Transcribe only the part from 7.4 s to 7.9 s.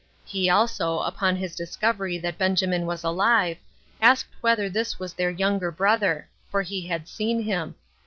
him.